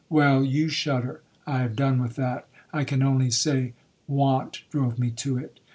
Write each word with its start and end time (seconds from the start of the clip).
Well,—you 0.09 0.67
shudder, 0.69 1.21
I 1.45 1.59
have 1.59 1.75
done 1.75 2.01
with 2.01 2.15
that. 2.15 2.47
I 2.73 2.83
can 2.83 3.03
only 3.03 3.29
say 3.29 3.73
want 4.07 4.63
drove 4.71 4.97
me 4.97 5.11
to 5.11 5.37
it. 5.37 5.59